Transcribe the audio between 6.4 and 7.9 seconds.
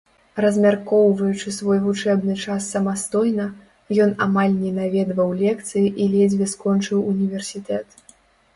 скончыў універсітэт.